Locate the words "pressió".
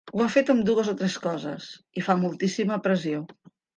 2.89-3.21